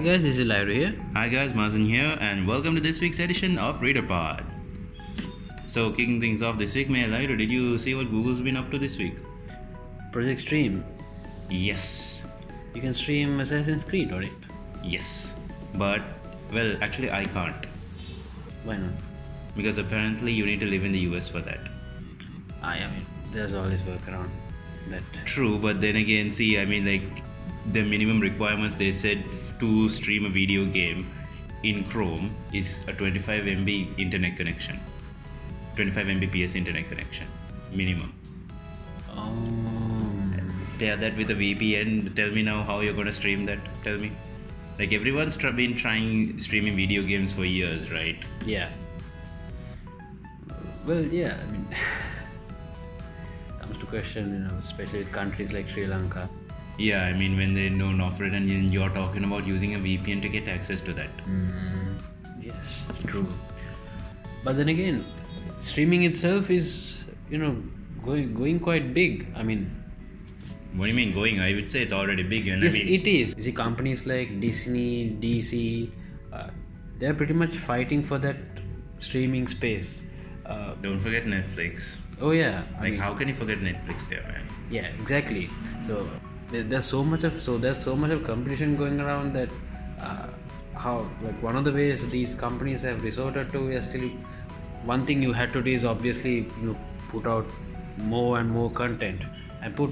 [0.00, 0.94] Hi guys, this is Lyra here.
[1.12, 4.46] Hi guys, Mazen here, and welcome to this week's edition of ReaderPod.
[5.66, 8.70] So, kicking things off this week, may Lyra, did you see what Google's been up
[8.70, 9.18] to this week?
[10.10, 10.82] Project Stream.
[11.50, 12.24] Yes,
[12.74, 14.32] You can stream Assassin's Creed on it.
[14.82, 15.34] yes,
[15.74, 16.00] but
[16.50, 17.66] well, actually, I can't
[18.64, 18.94] Why not?
[19.54, 21.60] because apparently you need to live in the US for that.
[22.62, 23.04] Ah, I, I mean,
[23.34, 24.30] there's always workaround.
[24.88, 27.22] That True, but then again, see, I mean, like
[27.74, 29.22] the minimum requirements they said
[29.60, 31.10] to stream a video game
[31.62, 34.80] in Chrome is a 25 MB internet connection,
[35.76, 37.26] 25 Mbps internet connection
[37.72, 38.12] minimum.
[39.16, 42.14] um, pair that with a VPN.
[42.14, 43.58] Tell me now how you're gonna stream that.
[43.84, 44.12] Tell me.
[44.78, 48.16] Like everyone's been trying streaming video games for years, right?
[48.46, 48.70] yeah.
[50.86, 51.36] Well, yeah.
[51.36, 51.66] I mean,
[53.60, 56.28] comes to question, you know, especially with countries like Sri Lanka.
[56.88, 60.22] Yeah, I mean when they don't offer it, and you're talking about using a VPN
[60.22, 61.10] to get access to that.
[62.40, 63.26] Yes, true.
[64.44, 65.04] But then again,
[65.60, 66.70] streaming itself is,
[67.30, 67.52] you know,
[68.04, 69.26] going going quite big.
[69.36, 69.66] I mean,
[70.78, 71.40] What do you mean going?
[71.44, 73.34] I would say it's already big, and yes, I mean it is.
[73.36, 74.90] You see, companies like Disney,
[75.24, 75.90] DC,
[76.32, 76.48] uh,
[76.98, 78.36] they're pretty much fighting for that
[79.00, 80.00] streaming space.
[80.46, 81.96] Uh, don't forget Netflix.
[82.22, 84.44] oh yeah, I Like mean, how can you forget Netflix there, man?
[84.70, 85.50] yeah, exactly.
[85.82, 89.48] So there, there's so much of so there's so much of competition going around that
[90.00, 90.28] uh,
[90.74, 94.08] how like one of the ways these companies have resorted to is still
[94.84, 96.76] one thing you had to do is obviously you know
[97.08, 97.46] put out
[97.98, 99.22] more and more content
[99.62, 99.90] and put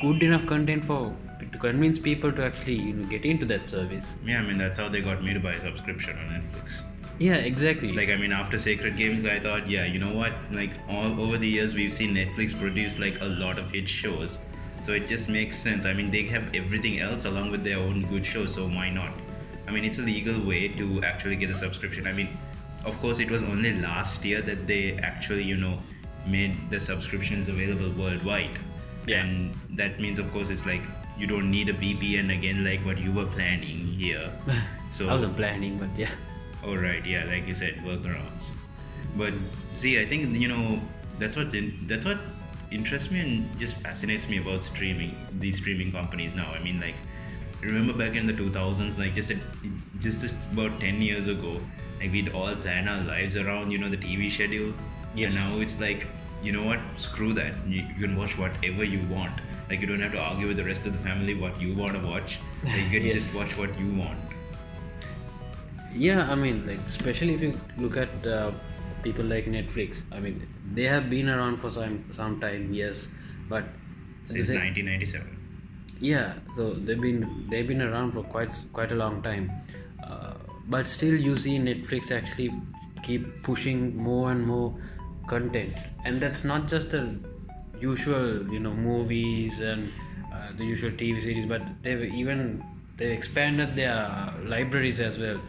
[0.00, 1.14] good enough content for
[1.52, 4.16] to convince people to actually you know get into that service.
[4.24, 6.82] Yeah, I mean that's how they got me to buy a subscription on Netflix.
[7.18, 7.92] Yeah, exactly.
[7.92, 10.32] Like I mean, after Sacred Games, I thought, yeah, you know what?
[10.50, 14.38] Like all over the years, we've seen Netflix produce like a lot of hit shows,
[14.84, 15.86] so it just makes sense.
[15.86, 19.12] I mean, they have everything else along with their own good show, so why not?
[19.66, 22.06] I mean, it's a legal way to actually get a subscription.
[22.06, 22.28] I mean,
[22.84, 25.78] of course, it was only last year that they actually, you know,
[26.26, 28.58] made the subscriptions available worldwide,
[29.06, 29.24] Yeah.
[29.24, 30.82] and that means, of course, it's like
[31.16, 34.30] you don't need a VPN again, like what you were planning here.
[34.90, 36.10] So I wasn't planning, but yeah.
[36.64, 38.50] All right, yeah, like you said, workarounds.
[39.16, 39.32] But
[39.72, 40.78] see, I think you know
[41.18, 41.50] that's what
[41.88, 42.18] that's what
[42.74, 45.14] interests me and just fascinates me about streaming.
[45.38, 46.50] These streaming companies now.
[46.52, 46.96] I mean, like
[47.62, 49.38] remember back in the 2000s, like just a,
[50.00, 51.60] just about 10 years ago,
[52.00, 54.72] like we'd all plan our lives around you know the TV schedule.
[55.14, 55.36] Yes.
[55.36, 56.08] And now it's like
[56.42, 56.80] you know what?
[56.96, 57.54] Screw that.
[57.66, 59.32] You, you can watch whatever you want.
[59.70, 61.94] Like you don't have to argue with the rest of the family what you want
[62.00, 62.38] to watch.
[62.64, 63.14] Like you can Yes.
[63.24, 64.18] just watch what you want.
[65.94, 68.50] Yeah, I mean, like especially if you look at uh,
[69.06, 70.02] people like Netflix.
[70.10, 73.06] I mean, they have been around for some some time, yes,
[73.48, 73.64] but
[74.26, 75.38] Since same- 1997.
[76.00, 77.20] yeah, so they've been
[77.50, 79.50] they've been around for quite quite a long time,
[80.02, 80.34] uh,
[80.76, 82.50] but still you see Netflix actually
[83.02, 84.68] keep pushing more and more
[85.28, 87.04] content, and that's not just the
[87.80, 89.90] usual you know movies and
[90.32, 92.64] uh, the usual TV series, but they've even
[92.96, 93.98] they've expanded their
[94.54, 95.40] libraries as well.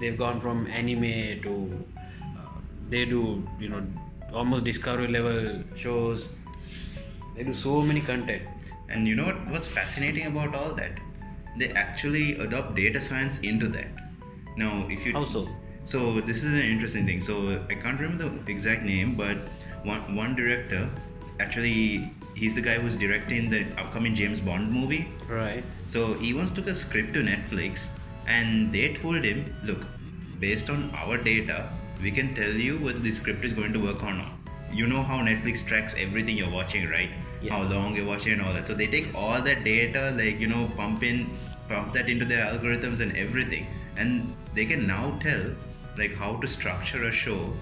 [0.00, 1.84] They've gone from anime to
[2.90, 3.82] they do you know
[4.32, 6.32] almost discovery level shows.
[7.36, 8.42] They do so many content.
[8.88, 11.00] And you know what, what's fascinating about all that?
[11.56, 13.86] They actually adopt data science into that.
[14.56, 15.48] Now, if you How so?
[15.84, 17.20] So this is an interesting thing.
[17.20, 19.36] So I can't remember the exact name, but
[19.84, 20.88] one one director,
[21.38, 25.08] actually, he's the guy who's directing the upcoming James Bond movie.
[25.28, 25.64] Right.
[25.86, 27.88] So he once took a script to Netflix,
[28.26, 29.86] and they told him, "Look,
[30.38, 31.70] based on our data,
[32.02, 34.32] we can tell you whether the script is going to work or not."
[34.72, 37.10] You know how Netflix tracks everything you're watching, right?
[37.42, 37.54] Yeah.
[37.54, 38.66] How long you're watching and all that.
[38.66, 41.30] So they take all that data, like you know, pump in,
[41.68, 43.66] pump that into their algorithms and everything,
[43.96, 45.44] and they can now tell
[45.98, 47.52] like how to structure a show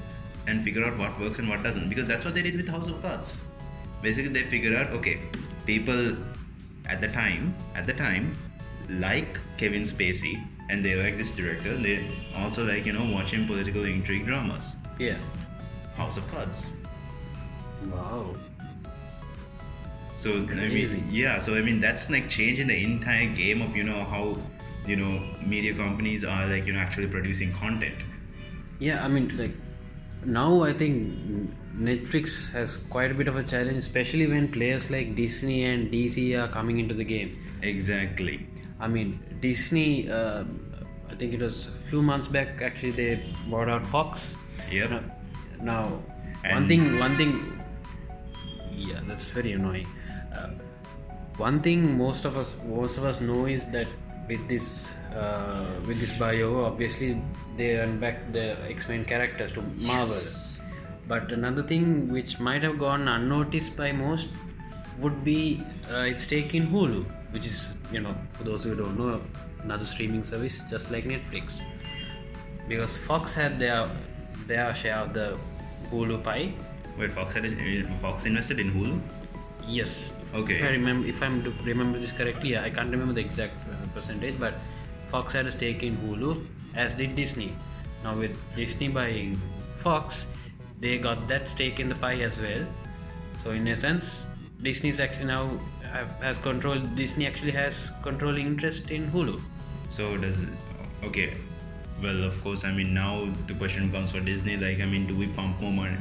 [0.47, 1.89] and figure out what works and what doesn't.
[1.89, 3.41] Because that's what they did with House of Cards
[4.03, 5.19] basically they figure out okay
[5.67, 6.17] people
[6.87, 8.37] at the time at the time
[8.89, 10.35] like kevin spacey
[10.71, 15.17] and they like this director they also like you know watching political intrigue dramas Yeah.
[15.97, 16.67] house of cards
[17.93, 18.35] Wow.
[20.17, 23.85] so i mean yeah so i mean that's like changing the entire game of you
[23.85, 24.37] know how
[24.87, 25.13] you know
[25.47, 28.05] media companies are like you know actually producing content
[28.81, 29.55] Yeah, I mean, like
[30.25, 31.51] now I think
[31.87, 36.23] Netflix has quite a bit of a challenge, especially when players like Disney and DC
[36.43, 37.33] are coming into the game.
[37.71, 38.37] exactly
[38.81, 40.11] I mean, Disney.
[40.11, 40.45] Uh,
[41.11, 42.61] I think it was a few months back.
[42.63, 44.35] Actually, they bought out Fox.
[44.71, 44.91] Yep.
[44.91, 45.03] Now,
[45.63, 46.03] now
[46.53, 46.99] one thing.
[46.99, 47.63] One thing.
[48.73, 49.87] Yeah, that's very annoying.
[50.35, 50.51] Uh,
[51.37, 53.89] one thing most of us most of us know is that
[54.29, 57.21] with this uh, with this bio, obviously
[57.57, 60.15] they earn back the X-Men characters to Marvel.
[60.15, 60.61] Yes.
[61.09, 64.29] But another thing which might have gone unnoticed by most
[64.99, 68.99] would be uh, its stake in Hulu, which is, you know, for those who don't
[68.99, 69.21] know,
[69.63, 71.61] another streaming service just like Netflix.
[72.69, 73.89] Because Fox had their
[74.47, 75.37] their share of the
[75.91, 76.53] Hulu pie.
[76.99, 79.01] Wait, Fox had uh, Fox invested in Hulu.
[79.67, 80.13] Yes.
[80.35, 80.57] Okay.
[80.57, 84.39] If I remember, if I'm remember this correctly, I can't remember the exact uh, percentage,
[84.39, 84.55] but
[85.09, 86.45] Fox had a stake in Hulu,
[86.75, 87.55] as did Disney.
[88.05, 89.41] Now with Disney buying
[89.79, 90.27] Fox,
[90.81, 92.65] they got that stake in the pie as well.
[93.43, 94.27] So in a sense,
[94.63, 95.59] Disney's actually now
[96.21, 96.79] has control.
[96.79, 99.41] Disney actually has controlling interest in Hulu.
[99.91, 100.47] So does
[101.05, 101.35] okay.
[102.03, 102.65] Well, of course.
[102.65, 104.57] I mean, now the question comes for Disney.
[104.57, 105.97] Like, I mean, do we pump more money?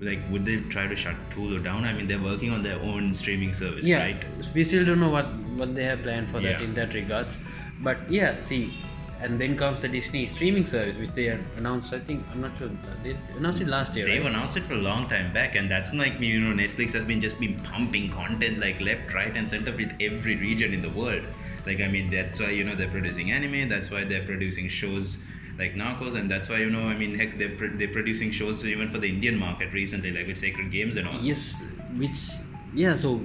[0.00, 1.84] Like, would they try to shut Hulu down?
[1.84, 4.24] I mean, they're working on their own streaming service, yeah, right?
[4.54, 5.26] we still don't know what
[5.60, 7.38] what they have planned for that in that regards.
[7.80, 8.74] But yeah, see,
[9.22, 11.92] and then comes the Disney streaming service, which they announced.
[11.92, 14.06] I think I'm not sure uh, they announced it last year.
[14.06, 14.30] They've right?
[14.30, 17.20] announced it for a long time back, and that's like you know Netflix has been
[17.20, 21.22] just been pumping content like left, right, and center with every region in the world.
[21.66, 23.68] Like I mean, that's why you know they're producing anime.
[23.68, 25.18] That's why they're producing shows
[25.58, 28.64] like Narcos, and that's why you know I mean heck they're pro- they're producing shows
[28.66, 31.20] even for the Indian market recently, like with Sacred Games and all.
[31.20, 31.62] Yes,
[31.96, 32.18] which
[32.74, 33.20] yeah, so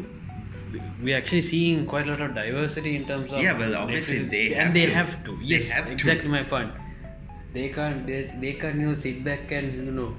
[1.02, 4.30] we're actually seeing quite a lot of diversity in terms of Yeah, well, obviously Netflix-
[4.32, 4.94] they and they to.
[4.94, 5.40] have to.
[5.44, 5.92] Yes, have to.
[5.94, 6.72] exactly my point.
[7.54, 10.16] They can't they, they can't you know sit back and you know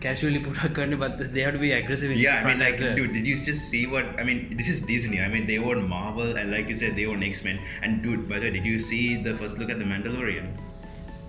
[0.00, 2.78] casually put out content, but they have to be aggressive in Yeah, I mean, like,
[2.80, 2.94] well.
[2.94, 4.04] dude, did you just see what?
[4.20, 5.20] I mean, this is Disney.
[5.22, 7.58] I mean, they own Marvel, and like you said, they own X Men.
[7.82, 10.48] And dude, by the way, did you see the first look at the Mandalorian,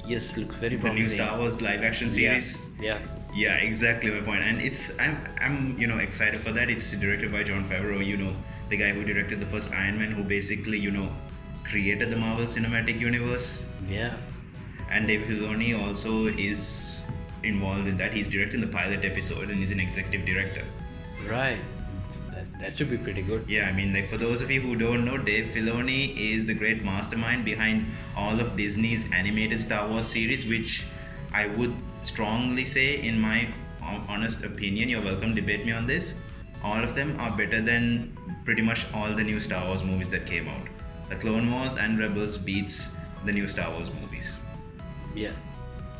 [0.08, 1.04] Yes, looks very promising.
[1.04, 1.16] the new.
[1.16, 2.66] Star Wars live action series?
[2.80, 3.00] Yeah.
[3.36, 4.42] Yeah, exactly my point.
[4.42, 6.70] And it's I'm I'm you know excited for that.
[6.70, 8.34] It's directed by Jon Favreau, you know,
[8.70, 11.10] the guy who directed the first Iron Man, who basically you know
[11.64, 13.64] created the Marvel Cinematic Universe.
[13.90, 14.16] Yeah.
[14.90, 17.02] And Dave Filoni also is
[17.44, 18.14] involved in that.
[18.14, 20.64] He's directing the pilot episode and he's an executive director.
[21.28, 21.60] Right.
[22.60, 23.46] That, should be pretty good.
[23.48, 26.56] Yeah, I mean, like for those of you who don't know, Dave Filoni is the
[26.56, 30.86] great mastermind behind all of Disney's animated Star Wars series, which
[31.34, 33.48] I would strongly say, in my
[34.10, 36.16] honest opinion, you're welcome to debate me on this.
[36.64, 40.26] All of them are better than pretty much all the new Star Wars movies that
[40.26, 40.68] came out.
[41.10, 44.38] The Clone Wars and Rebels beats the new Star Wars movies.
[45.16, 45.32] Yeah.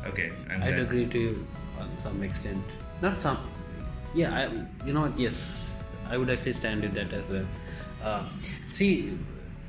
[0.06, 1.46] Okay, I'd then- agree to you
[1.78, 2.62] on some extent.
[3.00, 3.38] Not some.
[4.14, 5.18] Yeah, I, you know what?
[5.18, 5.62] Yes,
[6.08, 7.46] I would actually stand with that as well.
[8.02, 8.24] Uh,
[8.72, 9.18] see,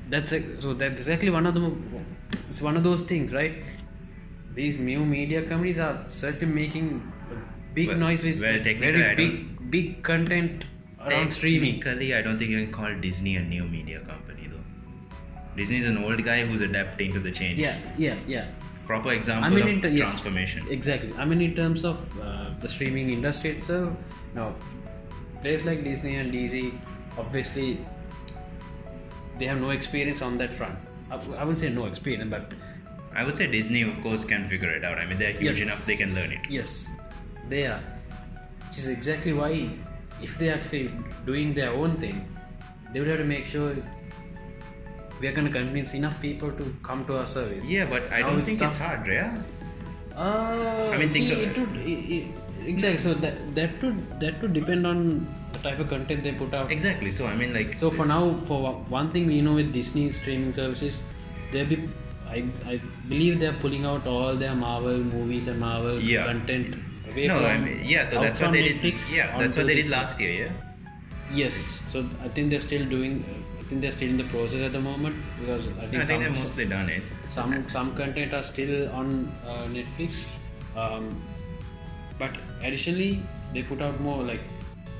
[0.10, 1.72] that's a, so that's exactly one of the.
[2.50, 3.62] It's one of those things, right?
[4.56, 7.12] These new media companies are certainly making
[7.74, 10.66] big Well- noise with well, very big, big content
[11.00, 11.80] around streaming.
[11.82, 14.66] Technically, I don't think you can call Disney a new media company though.
[15.56, 17.60] Disney is an old guy who's adapting to the change.
[17.60, 18.48] Yeah, yeah, yeah.
[18.88, 20.66] Proper example I mean, of in ter- yes, transformation.
[20.70, 21.14] exactly.
[21.18, 23.94] I mean, in terms of uh, the streaming industry itself,
[24.34, 24.56] now
[25.42, 26.78] players like Disney and DC,
[27.18, 27.86] obviously,
[29.38, 30.76] they have no experience on that front.
[31.12, 32.54] I, I wouldn't say no experience, but
[33.16, 35.00] I would say Disney, of course, can figure it out.
[35.00, 36.40] I mean, they're huge yes, enough; they can learn it.
[36.50, 36.88] Yes,
[37.50, 37.82] they are.
[38.68, 39.70] Which is exactly why,
[40.22, 40.92] if they're actually
[41.26, 42.28] doing their own thing,
[42.94, 43.76] they would have to make sure
[45.20, 47.70] we are going to convince enough people to come to our service.
[47.70, 49.42] Yeah, but I Now don't with think stuff- it's hard, yeah.
[50.16, 52.28] Uh, I mean, think see, of it would, it, it,
[52.74, 53.02] exactly.
[53.06, 55.04] So that that would that would depend on
[55.54, 56.72] the type of content they put out.
[56.72, 57.12] Exactly.
[57.12, 58.60] So I mean, like, So for now, for
[58.98, 61.00] one- thing we know with Disney streaming services,
[61.52, 61.80] they be
[62.30, 66.26] I, I believe they're pulling out all their Marvel movies and Marvel Yeah.
[66.26, 66.76] content
[67.12, 68.06] away no, from I mean, yeah.
[68.06, 69.18] So that's what they Netflix did.
[69.18, 70.34] Yeah, that's what they did last year.
[70.46, 70.52] Yeah.
[71.32, 73.24] Yes, so I think they're still doing.
[73.60, 76.24] I think they're still in the process at the moment because I think, I think
[76.24, 77.04] they've some, mostly done it.
[77.30, 80.24] some some content are still on uh, Netflix,
[80.76, 81.10] um,
[82.20, 83.22] but additionally
[83.54, 84.22] they put out more.
[84.24, 84.42] Like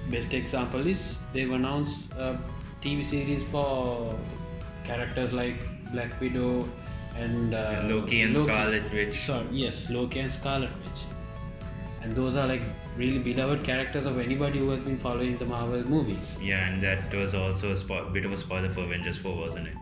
[0.10, 2.40] best example is they've announced a
[2.82, 4.16] TV series for
[4.84, 6.68] characters like Black Widow
[7.16, 9.20] and uh, Loki and Scarlet Witch.
[9.20, 11.02] Sorry, yes, Loki and Scarlet Witch,
[12.02, 12.64] and those are like
[12.98, 16.38] really beloved characters of anybody who has been following the Marvel movies.
[16.42, 19.68] Yeah, and that was also a spo- bit of a spoiler for Avengers 4, wasn't
[19.68, 19.78] it?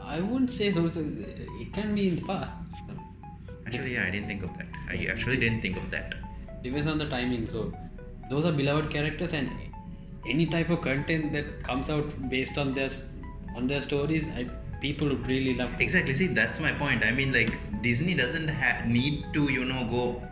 [0.00, 0.86] I wouldn't say so.
[0.86, 2.54] It can be in the past.
[3.66, 4.66] Actually, yeah, I didn't think of that.
[4.88, 6.14] I actually didn't think of that.
[6.62, 7.72] depends on the timing so
[8.30, 9.50] those are beloved characters and
[10.28, 12.90] any type of content that comes out based on their
[13.54, 14.46] on their stories I,
[14.80, 16.14] people would really love Exactly.
[16.14, 17.04] See, that's my point.
[17.04, 20.22] I mean, like Disney doesn't ha- need to, you know, go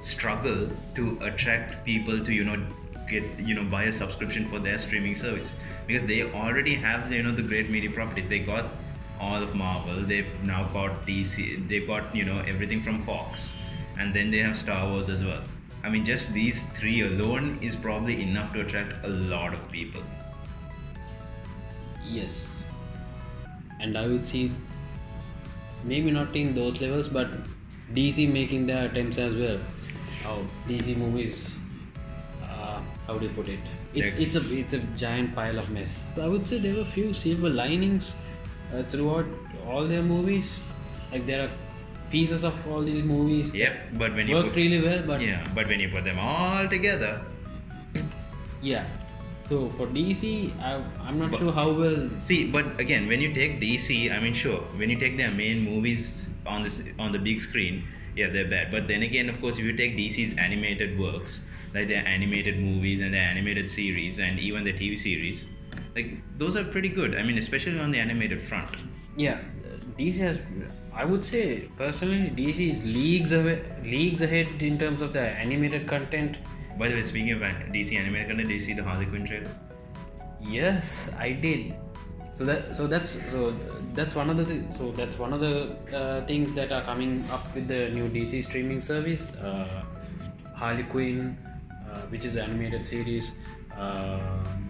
[0.00, 2.62] struggle to attract people to, you know,
[3.08, 7.22] get, you know, buy a subscription for their streaming service because they already have, you
[7.22, 8.28] know, the great media properties.
[8.28, 8.66] They got
[9.20, 10.02] all of Marvel.
[10.02, 11.68] They've now got DC.
[11.68, 13.52] They've got you know everything from Fox,
[13.98, 15.42] and then they have Star Wars as well.
[15.82, 20.02] I mean, just these three alone is probably enough to attract a lot of people.
[22.04, 22.64] Yes.
[23.80, 24.52] And I would see
[25.84, 27.28] maybe not in those levels, but
[27.94, 29.58] DC making their attempts as well.
[30.22, 31.58] How DC movies,
[32.42, 33.60] uh, how do you put it?
[33.94, 36.04] It's it's a it's a giant pile of mess.
[36.20, 38.12] I would say there were a few silver linings
[38.74, 39.26] uh, throughout
[39.66, 40.60] all their movies.
[41.12, 41.50] Like there are
[42.10, 45.46] pieces of all these movies Yep, but when you worked put, really well, but yeah,
[45.54, 47.20] but when you put them all together,
[48.62, 48.84] yeah.
[49.44, 53.32] So for DC, I, I'm not But- sure how well See, but again, when you
[53.32, 57.18] take DC, I mean, sure, when you take their main movies on this on the
[57.18, 57.84] big screen,
[58.14, 58.70] yeah, they're bad.
[58.70, 61.40] But then again, of course, if you take DC's animated works,
[61.74, 65.46] like their animated movies and their animated series, and even the TV series,
[65.94, 67.14] like those are pretty good.
[67.16, 68.68] I mean, especially on the animated front.
[69.16, 69.38] Yeah,
[69.98, 70.38] DC has.
[70.98, 75.86] I would say personally, DC is leagues away, leagues ahead in terms of the animated
[75.86, 76.38] content.
[76.76, 77.42] By the way, speaking of
[77.74, 79.50] DC animated content, did you see the Harley Quinn trailer?
[80.40, 81.74] Yes, I did.
[82.32, 83.54] So that so that's so
[83.94, 85.54] that's one of the thi- so that's one of the
[86.00, 89.32] uh, things that are coming up with the new DC streaming service.
[89.34, 89.84] Uh,
[90.54, 91.38] Harley Quinn,
[91.90, 93.30] uh, which is the animated series.
[93.76, 94.67] Um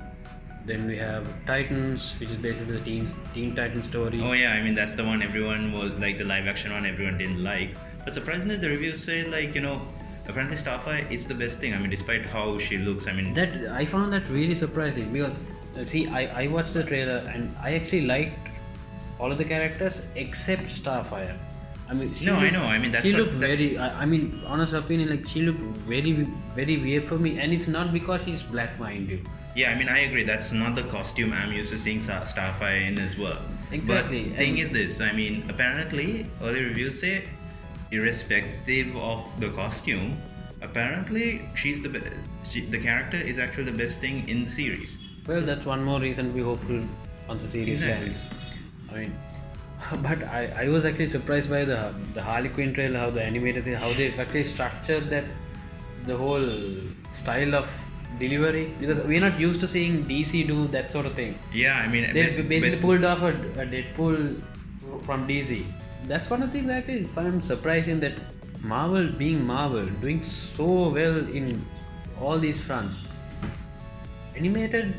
[0.68, 4.20] then we have Titans, which is basically the Teen Teen Titan story.
[4.22, 7.18] Oh yeah, I mean that's the one everyone was like the live action one everyone
[7.18, 7.74] didn't like.
[8.04, 9.80] But surprisingly, the reviews say like you know
[10.28, 11.74] apparently Starfire is the best thing.
[11.74, 15.32] I mean, despite how she looks, I mean That I found that really surprising because
[15.78, 18.38] uh, see I, I watched the trailer and I actually liked
[19.18, 21.36] all of the characters except Starfire.
[21.90, 22.64] I mean, she No, I know.
[22.64, 23.78] I mean, that's she looked that- very.
[23.78, 25.60] I, I mean, honest opinion, like she looked
[25.92, 26.12] very,
[26.54, 29.22] very weird for me, and it's not because she's black, mind you.
[29.58, 30.22] Yeah, I mean, I agree.
[30.22, 33.40] That's not the costume I'm used to seeing Starfire in as well.
[33.72, 37.24] Exactly, But thing and- is this, I mean, apparently, early reviews say,
[37.90, 40.16] irrespective of the costume,
[40.62, 42.02] apparently she's the be-
[42.44, 44.96] she, the character is actually the best thing in the series.
[45.26, 46.80] Well, that's one more reason to be hopeful
[47.28, 48.10] on the series Exactly.
[48.12, 48.24] lands.
[48.92, 49.12] I mean,
[50.06, 51.80] but I, I was actually surprised by the
[52.14, 55.24] the Harley Quinn trailer, how the animated thing, how they actually structured that
[56.06, 56.48] the whole
[57.12, 57.68] style of
[58.18, 61.38] delivery because we're not used to seeing DC do that sort of thing.
[61.52, 64.40] Yeah, I mean, They basically best- pulled off a, a Deadpool
[65.04, 65.64] from DC.
[66.06, 68.14] That's one of the things I actually find surprising that
[68.62, 71.64] Marvel, being Marvel, doing so well in
[72.20, 73.02] all these fronts.
[74.36, 74.94] Animated,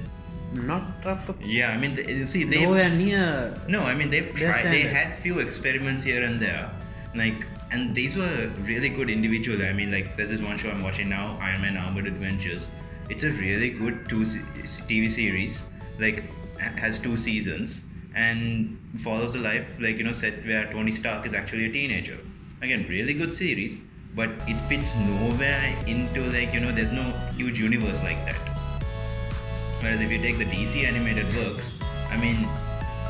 [0.53, 3.53] not up Yeah, I mean, they, see, they nowhere near.
[3.67, 4.63] No, I mean they've tried.
[4.65, 6.69] They had few experiments here and there,
[7.15, 9.65] like, and these were really good individually.
[9.67, 12.67] I mean, like, there's this one show I'm watching now, Iron Man Armored Adventures.
[13.09, 15.63] It's a really good two TV series.
[15.99, 16.23] Like,
[16.59, 17.81] has two seasons
[18.15, 22.17] and follows a life like you know set where Tony Stark is actually a teenager.
[22.61, 23.81] Again, really good series,
[24.15, 27.03] but it fits nowhere into like you know there's no
[27.35, 28.39] huge universe like that.
[29.81, 31.73] Whereas if you take the DC animated works,
[32.09, 32.47] I mean,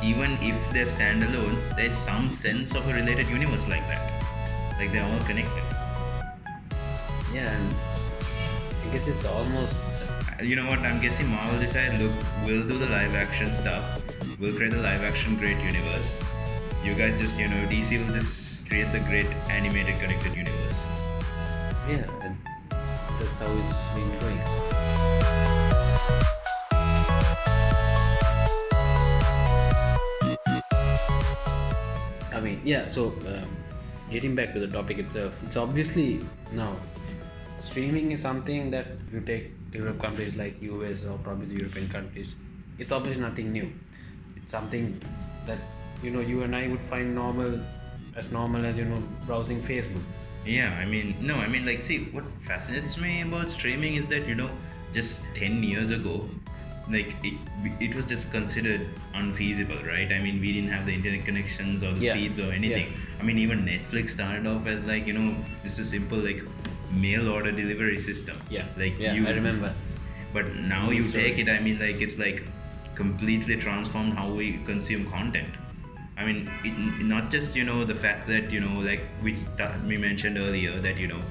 [0.03, 4.24] even if they're standalone, there's some sense of a related universe like that.
[4.77, 5.63] Like they're all connected.
[7.34, 7.58] Yeah,
[8.86, 9.75] I guess it's almost.
[10.41, 10.79] You know what?
[10.79, 12.13] I'm guessing Marvel decided, look,
[12.46, 14.01] we'll do the live action stuff.
[14.39, 16.17] We'll create the live action great universe.
[16.81, 20.86] You guys just, you know, DC will just create the great animated connected universe.
[21.89, 22.38] Yeah, and
[22.72, 24.39] that's how it's been going.
[32.31, 33.58] I mean, yeah, so um,
[34.10, 36.22] getting back to the topic itself, it's obviously
[36.53, 36.77] now
[37.62, 42.34] streaming is something that you take developed countries like US or probably the European countries.
[42.78, 43.72] It's obviously nothing new.
[44.36, 45.01] It's something
[45.46, 45.60] that
[46.04, 47.60] you know you and I would find normal
[48.16, 50.01] as normal as you know browsing Facebook.
[50.46, 54.25] Yeah, I mean, no, I mean, like, see, what fascinates me about streaming is that,
[54.25, 54.50] you know,
[54.94, 56.28] just 10 years ago,
[56.89, 57.34] like, it,
[57.80, 60.12] it was just considered unfeasible, right?
[60.12, 62.94] I mean, we didn't have the internet connections or the Yeah, speeds or anything.
[63.20, 66.42] I mean, even Netflix started off as, like, you know, this is simple, like,
[66.91, 68.41] mail order delivery system.
[68.50, 69.74] Yeah, Like, yeah, you, I remember.
[70.34, 71.24] But now you sorry.
[71.24, 72.43] take it, I mean, like, it's like
[72.96, 75.50] completely transformed how we consume content.
[76.17, 79.39] I mean, it, not just you know the fact that you know like which
[79.88, 81.22] we mentioned earlier that you know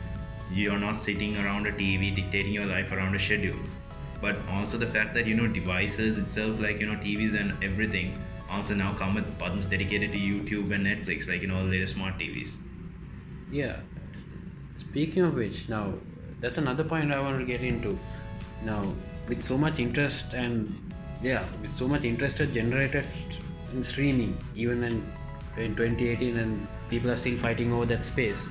[0.50, 3.58] you're not sitting around a TV dictating your life around a schedule,
[4.22, 8.18] but also the fact that you know devices itself like you know TVs and everything
[8.50, 11.92] also now come with buttons dedicated to YouTube and Netflix like you know the latest
[11.94, 12.56] smart TVs.
[13.50, 13.80] Yeah.
[14.78, 15.92] Speaking of which, now
[16.40, 17.98] that's another point I want to get into.
[18.64, 18.84] Now,
[19.28, 20.72] with so much interest and
[21.20, 23.04] yeah, with so much interest generated
[23.72, 24.94] in streaming, even in,
[25.56, 28.46] in 2018, and people are still fighting over that space.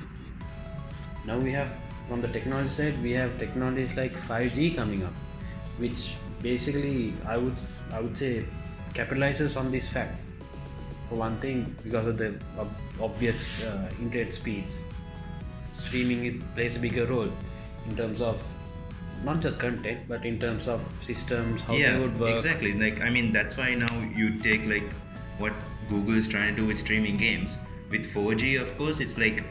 [1.24, 1.72] Now we have,
[2.06, 5.14] from the technology side, we have technologies like 5G coming up,
[5.78, 7.56] which basically I would
[7.90, 8.44] I would say
[8.92, 10.20] capitalizes on this fact.
[11.08, 14.82] For one thing, because of the ob- obvious uh, internet speeds,
[15.78, 17.30] streaming is plays a bigger role
[17.88, 18.42] in terms of
[19.24, 22.34] not just content, but in terms of systems, how yeah they would work.
[22.34, 22.72] exactly.
[22.82, 24.92] Like i mean that's why now you take like
[25.44, 25.52] what
[25.88, 27.58] google is trying to do with streaming games.
[27.90, 29.42] With 4g of course it's like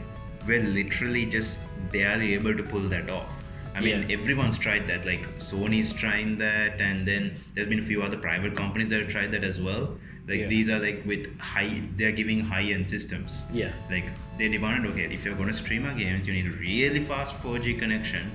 [0.46, 1.60] we're literally just
[1.92, 3.28] barely able to pull that off.
[3.74, 4.16] I mean Yeah.
[4.18, 5.04] everyone's tried that.
[5.12, 9.10] Like sony's trying that and then there's been a few other private companies that have
[9.16, 10.46] tried that as well like Yeah.
[10.48, 13.72] these are like with high they're giving high end systems Yeah.
[13.90, 14.04] like
[14.38, 17.32] they demanded okay if you're going to stream our games you need a really fast
[17.42, 18.30] 4g connection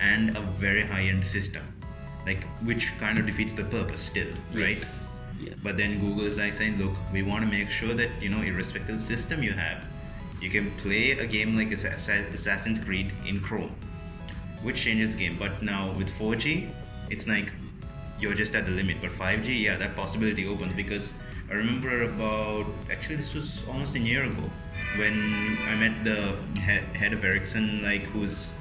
[0.00, 1.62] and a very high end system
[2.26, 5.00] like which kind of defeats the purpose still right Yes.
[5.42, 5.54] Yeah.
[5.62, 8.42] but then google is like saying look we want to make sure that you know
[8.42, 9.84] irrespective of the system you have
[10.40, 13.74] you can play a game like assassin's creed in chrome
[14.62, 16.68] which changes the game but now with 4g
[17.10, 17.52] it's like
[18.20, 21.12] you're just at the limit but 5g yeah that possibility opens because
[21.50, 24.50] i remember about actually this was almost a year ago
[24.96, 28.52] when i met the head, head of ericsson like who's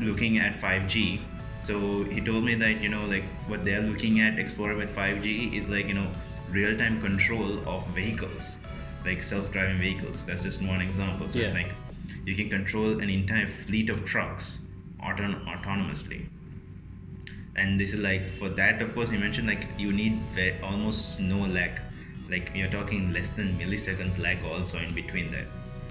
[0.00, 1.20] looking at 5g
[1.60, 5.54] so he told me that you know like what they're looking at exploring with 5g
[5.54, 6.10] is like you know
[6.50, 8.58] real-time control of vehicles
[9.04, 10.24] like self-driving vehicles.
[10.24, 11.28] That's just one example.
[11.28, 11.72] So it's like
[12.24, 14.60] you can control an entire fleet of trucks
[15.00, 16.26] auton- autonomously.
[17.54, 21.20] And this is like for that of course you mentioned like you need ve- almost
[21.20, 21.80] no lag
[22.28, 25.46] like you're talking less than milliseconds lag also in between that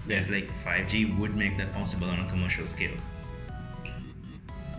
[0.08, 0.36] there's Yeah.
[0.36, 2.98] like 5g would make that possible on a commercial scale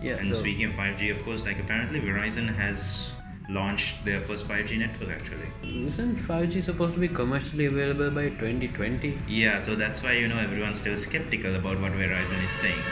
[0.03, 0.17] Yeah.
[0.21, 3.11] and so- speaking of 5g of course like apparently verizon has
[3.49, 5.49] launched their first 5g network actually
[5.89, 9.17] Isn't 5G supposed to be commercially available by 2020?
[9.29, 12.83] yeah so that's why you know everyone's still skeptical about what verizon is saying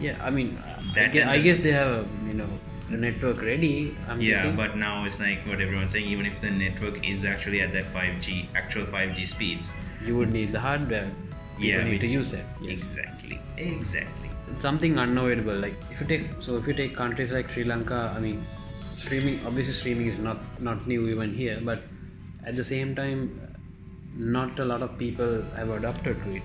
[0.00, 2.48] Yeah, I mean, I, That guess, I guess they have, a, you know,
[2.96, 3.96] network ready.
[4.08, 4.56] I'm yeah guessing.
[4.56, 7.92] but now it's like what everyone's saying even if the network is actually at that
[7.92, 9.70] 5g actual 5g speeds
[10.04, 11.10] you would need the hardware.
[11.58, 12.44] Yeah, need to use it.
[12.62, 12.78] Yes.
[12.78, 15.54] exactly exactly It's something unavoidable.
[15.54, 18.46] Like if you take, so if you take countries like Sri Lanka, I mean,
[18.94, 19.44] streaming.
[19.44, 21.82] Obviously, streaming is not not new even here, but
[22.46, 23.40] at the same time,
[24.16, 26.42] not a lot of people have adapted to it.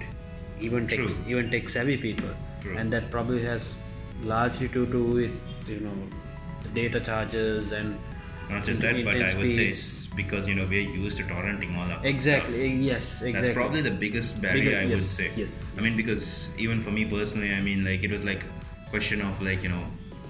[0.59, 2.29] Even tech, even tech savvy people,
[2.61, 2.75] True.
[2.77, 3.69] and that probably has
[4.23, 5.95] largely to do with you know
[6.73, 7.97] data charges and
[8.49, 11.75] not just that but i would say it's because you know we're used to torrenting
[11.77, 12.53] all our Exactly.
[12.53, 12.81] stuff.
[12.91, 13.03] Yes.
[13.21, 13.31] Exactly.
[13.33, 15.31] That's probably the biggest barrier Bigger- I would say.
[15.35, 18.43] yes, I mean, because even for me personally, I mean, like it was like
[18.91, 19.83] question of like you know,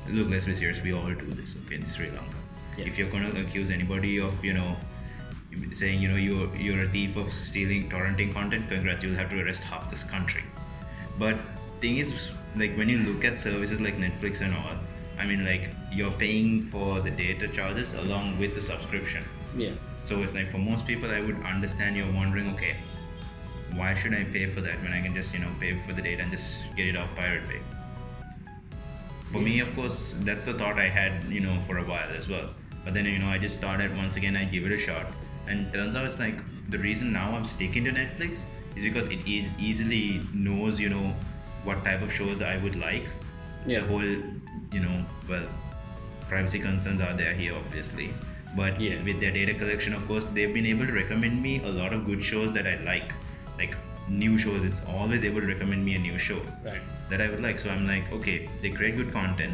[0.10, 0.82] look, let's be serious.
[0.82, 2.38] We all do this, okay, in Sri Lanka.
[2.78, 2.86] Yeah.
[2.86, 4.78] If you're gonna accuse anybody of you know,
[5.72, 9.42] saying you know you're you're a thief of stealing torrenting content, congrats, you'll have to
[9.42, 10.44] arrest half this country.
[11.20, 11.36] But
[11.82, 14.76] thing is, like when you look at services like Netflix and all,
[15.24, 19.24] I mean, like you're paying for the data charges along with the subscription.
[19.58, 19.72] Yeah.
[20.02, 22.76] So it's like for most people, I would understand you're wondering, okay,
[23.74, 26.02] why should I pay for that when I can just you know pay for the
[26.02, 27.62] data and just get it off Pirate Bay?
[29.32, 32.28] For me, of course, that's the thought I had, you know, for a while as
[32.28, 32.50] well.
[32.84, 34.36] But then you know, I just started once again.
[34.36, 35.08] I give it a shot,
[35.48, 36.36] and turns out it's like
[36.70, 38.44] the reason now I'm sticking to Netflix
[38.76, 41.16] is because it e- easily knows, you know,
[41.64, 43.06] what type of shows I would like.
[43.66, 43.80] Yeah.
[43.80, 44.16] The whole,
[44.72, 45.46] you know, well,
[46.30, 48.14] privacy concerns are there here, obviously.
[48.56, 49.02] But Yeah.
[49.04, 52.06] with their data collection, of course, they've been able to recommend me a lot of
[52.06, 53.14] good shows that I like.
[53.58, 53.76] Like
[54.08, 56.82] new shows, it's always able to recommend me a new show Right.
[57.10, 57.58] that I would like.
[57.60, 59.54] So I'm like, okay, they create good content.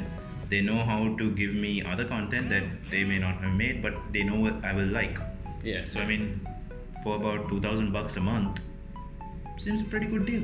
[0.49, 3.93] They know how to give me other content that they may not have made, but
[4.11, 5.19] they know what I will like.
[5.63, 5.85] Yeah.
[5.87, 6.41] So I mean,
[7.03, 8.59] for about two thousand bucks a month,
[9.57, 10.43] seems a pretty good deal.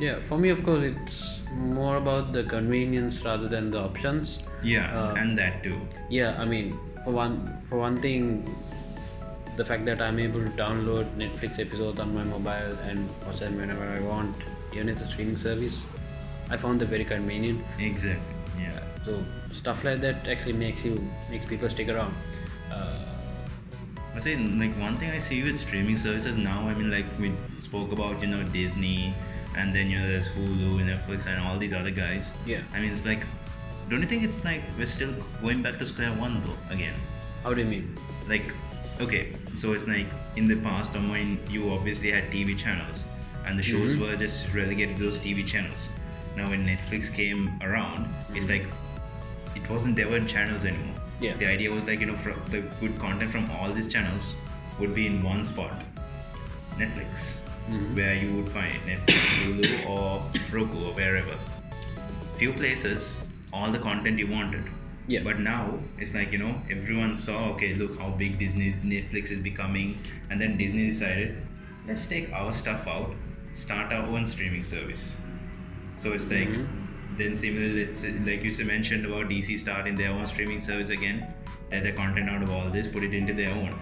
[0.00, 4.38] Yeah, for me, of course, it's more about the convenience rather than the options.
[4.62, 5.78] Yeah, Uh, and that too.
[6.08, 8.48] Yeah, I mean, for one, for one thing,
[9.56, 13.58] the fact that I'm able to download Netflix episodes on my mobile and watch them
[13.60, 14.34] whenever I want,
[14.72, 15.82] even if it's a streaming service,
[16.48, 17.60] I found that very convenient.
[17.78, 18.34] Exactly.
[18.58, 18.80] Yeah.
[19.04, 20.96] So stuff like that actually makes you
[21.30, 22.14] makes people stick around.
[22.72, 22.98] Uh,
[24.14, 26.66] I say like one thing I see with streaming services now.
[26.68, 29.14] I mean, like we spoke about, you know, Disney,
[29.56, 32.32] and then you know there's Hulu, and Netflix, and all these other guys.
[32.46, 32.60] Yeah.
[32.72, 33.24] I mean, it's like,
[33.88, 36.94] don't you think it's like we're still going back to square one though again?
[37.42, 37.96] how do you mean?
[38.28, 38.52] Like,
[39.00, 43.04] okay, so it's like in the past, I mean, you obviously had TV channels,
[43.46, 44.00] and the shows Mhm.
[44.00, 45.88] were just relegated to those TV channels.
[46.36, 48.66] Now when Netflix came around, it's like
[49.56, 50.94] it wasn't there were channels anymore.
[51.20, 51.34] Yeah.
[51.36, 54.34] The idea was like you know from the good content from all these channels
[54.78, 55.72] would be in one spot
[56.78, 57.34] Netflix,
[57.70, 57.94] Mm-hmm.
[57.96, 61.36] where you would find Netflix, Hulu, or Roku, or wherever.
[62.36, 63.14] Few places,
[63.52, 64.64] all the content you wanted.
[65.06, 65.20] Yeah.
[65.22, 69.38] But now it's like you know everyone saw okay look how big Disney Netflix is
[69.38, 69.98] becoming,
[70.30, 71.36] and then Disney decided
[71.86, 73.14] let's take our stuff out,
[73.52, 75.16] start our own streaming service.
[75.96, 77.16] So it's like Mm-hmm.
[77.18, 81.26] then similarly, it's like you mentioned about DC starting their own streaming service again,
[81.70, 83.78] let their content out of all this, put it into their own.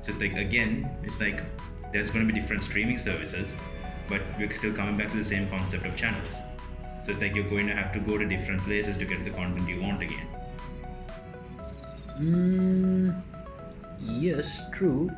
[0.00, 1.44] So it's like again, it's like
[1.92, 3.56] there's going to be different streaming services,
[4.08, 6.36] but we're still coming back to the same concept of channels.
[7.02, 9.30] So it's like you're going to have to go to different places to get the
[9.30, 10.26] content you want again.
[12.20, 13.22] Mm,
[14.00, 15.10] yes, true.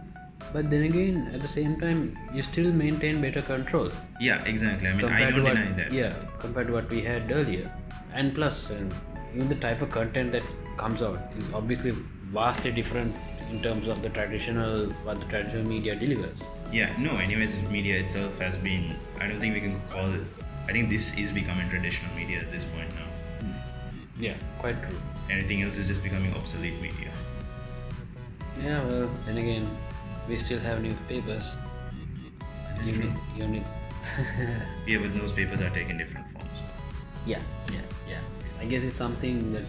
[0.53, 4.89] But then again, at the same time, you still maintain better control Yeah, exactly.
[4.89, 5.93] I mean, I don't what, deny that.
[5.93, 7.71] yeah, compared to what we had earlier.
[8.13, 8.89] And plus, um,
[9.35, 10.43] even the type of content that
[10.77, 11.93] comes out is obviously
[12.33, 13.15] vastly different
[13.51, 16.43] in terms of the traditional what the traditional media delivers.
[16.75, 20.23] Yeah, no, anyways, media itself has been, I don't think we can call it,
[20.67, 23.07] I think this is becoming traditional media at this point now.
[23.47, 23.53] Hmm.
[24.19, 24.99] Yeah, quite true.
[25.31, 27.13] Anything else is just becoming obsolete media.
[28.61, 29.71] Yeah, well, then again,
[30.29, 31.55] we still have newspapers.
[32.83, 33.05] You true.
[33.05, 33.65] need, you need.
[34.89, 36.59] Yeah, but those papers are taking different forms.
[37.25, 37.41] yeah,
[37.73, 38.19] yeah, yeah.
[38.61, 39.63] I guess it's something that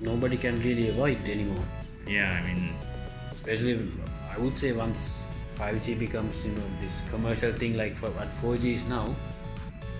[0.00, 1.64] nobody can really avoid anymore.
[2.06, 2.72] Yeah, I mean,
[3.30, 3.78] Especially,
[4.34, 5.20] I would say once
[5.60, 9.14] 5G becomes, you know, this commercial thing like for what 4G is now,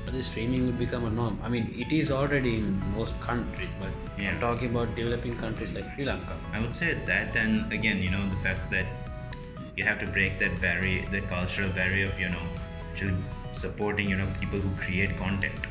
[0.07, 1.39] the streaming would become a norm.
[1.45, 4.31] I mean, it is already in most countries, but Yeah.
[4.31, 6.37] I'm talking about developing countries like Sri Lanka.
[6.53, 8.87] I would say that, and again, you know, the fact that
[9.77, 12.43] you have to break that barrier, that cultural barrier of, you know,
[12.91, 13.15] actually
[13.53, 15.69] supporting, you know, people who create content.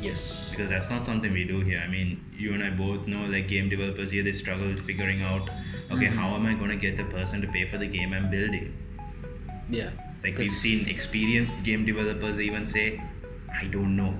[0.00, 0.48] Yes.
[0.50, 1.82] Because that's not something we do here.
[1.84, 5.22] I mean, you and I both know, like, game developers here, they struggle with figuring
[5.22, 5.50] out,
[5.90, 6.16] okay, hmm.
[6.16, 8.72] how am I going to get the person to pay for the game I'm building?
[9.70, 9.90] Yeah.
[10.22, 13.02] Like, we've seen experienced game developers even say,
[13.52, 14.14] I don't know.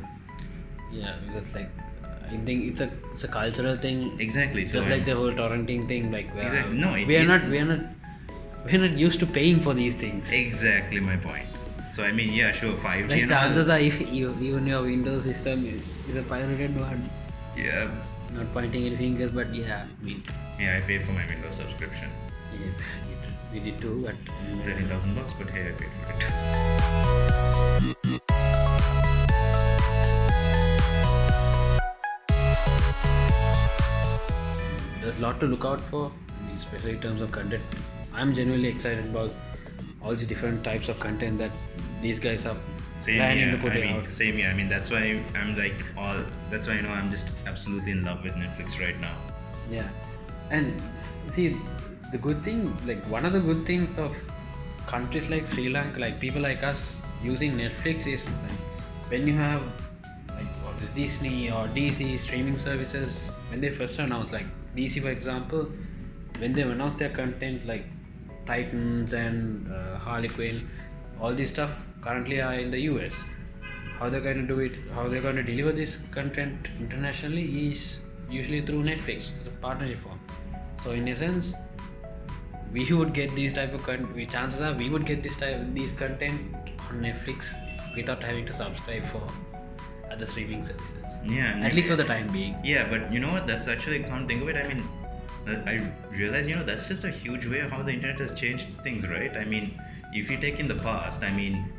[0.93, 1.71] Yeah, because like
[2.31, 4.19] I think it's a it's a cultural thing.
[4.21, 4.65] Exactly.
[4.65, 6.77] So Just like the whole torrenting thing, like uh, Exactly.
[6.77, 7.81] No, we are not we are not
[8.65, 10.31] we are not used to paying for these things.
[10.31, 11.47] Exactly my point.
[11.93, 13.41] So I mean, yeah, sure, 5G Like and all.
[13.41, 17.09] chances are, if you, even your Windows system is, is a pirated one.
[17.57, 17.89] Yeah,
[18.33, 20.21] Not pointing any fingers, but yeah, we
[20.59, 22.09] yeah, I paid for my Windows subscription,
[22.53, 23.14] yeah,
[23.55, 24.03] we did too.
[24.05, 24.17] But
[24.65, 27.35] thirteen thousand bucks, but hey, I paid for it.
[35.01, 36.11] there's a lot to look out for,
[36.57, 37.63] especially in terms of content.
[38.13, 39.33] I'm genuinely excited about
[40.03, 41.51] all the different types of content that
[42.03, 42.57] these guys are
[42.97, 43.53] Same planning here.
[43.53, 44.13] to put I mean, out.
[44.13, 44.49] same here.
[44.49, 46.19] I mean, that's why I'm like all.
[46.51, 49.17] That's why you know I'm just absolutely in love with Netflix right now.
[49.71, 49.89] Yeah,
[50.51, 50.81] and
[51.33, 51.57] see,
[52.15, 54.17] the good thing, like one of the good things of
[54.87, 58.61] countries like Sri Lanka, like people like us using Netflix is like
[59.09, 59.63] when you have
[60.29, 63.19] like all this Disney or DC streaming services,
[63.51, 64.47] when they first announced, like
[64.77, 65.69] DC for example,
[66.39, 67.85] when they announced their content like
[68.47, 70.71] Titans and uh, Harley Quinn,
[71.21, 73.13] all this stuff currently are in the US.
[73.99, 77.99] How they're going to do it, how they're going to deliver this content internationally is
[78.31, 80.21] usually through Netflix, the partnership form.
[80.81, 81.55] So in a sense,
[82.75, 84.31] we would get these type of content.
[84.31, 86.55] Chances are we would get this type these content
[86.89, 87.55] on Netflix
[87.97, 89.23] without having to subscribe for
[90.11, 91.21] other streaming services.
[91.25, 91.61] Yeah.
[91.69, 92.57] At least for the time being.
[92.65, 93.47] Yeah, but you know what?
[93.47, 94.57] That's actually to think of it.
[94.57, 94.83] I mean,
[95.47, 99.07] I realize you know that's just a huge way how the internet has changed things,
[99.09, 99.37] right?
[99.37, 99.81] I mean,
[100.13, 101.73] if you take in the past, I mean,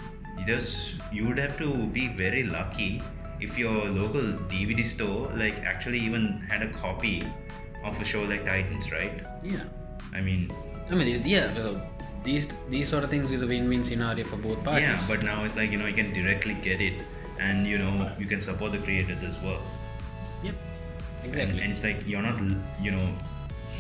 [0.48, 3.02] just you would have to be very lucky
[3.42, 4.22] if your local
[4.54, 7.22] DVD store like actually even had a copy
[7.84, 9.26] of a show like Titans, right?
[9.44, 9.64] Yeah.
[10.14, 10.50] I mean,
[10.90, 11.54] I mean, yeah.
[11.54, 11.82] So
[12.24, 14.84] these these sort of things is a win-win scenario for both parties.
[14.84, 16.94] yeah, but now it's like you know you can directly get it,
[17.40, 19.62] and you know you can support the creators as well.
[20.44, 20.56] Yep.
[21.24, 21.62] Exactly.
[21.62, 22.40] and it's like you're not,
[22.80, 23.08] you know,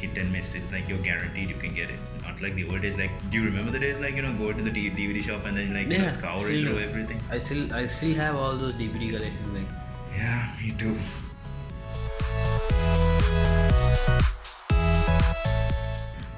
[0.01, 0.55] hit and miss.
[0.55, 1.99] It's like you're guaranteed you can get it.
[2.23, 2.97] Not like the old days.
[2.97, 5.55] Like, do you remember the days like you know go to the DVD shop and
[5.57, 7.21] then like you know, scour still- through everything?
[7.29, 9.53] I still I still have all those DVD collections.
[9.59, 9.69] Like
[10.17, 10.97] Yeah, me too.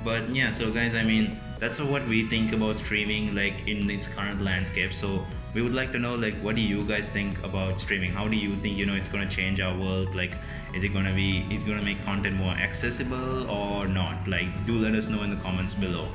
[0.07, 4.07] But yeah, so guys, I mean, that's what we think about streaming like in its
[4.07, 4.93] current landscape.
[4.93, 8.13] So we would like to know like what do you guys think about streaming?
[8.13, 10.15] How do you think you know it's gonna change our world?
[10.15, 10.37] Like,
[10.73, 14.25] is it gonna be is gonna make content more accessible or not?
[14.29, 16.07] Like, do let us know in the comments below.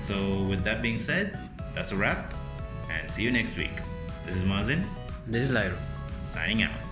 [0.00, 1.36] So with that being said,
[1.74, 2.34] that's a wrap,
[2.88, 3.82] and see you next week.
[4.24, 4.84] This is Mazen
[5.26, 5.78] this is Lyra.
[6.28, 6.83] signing out.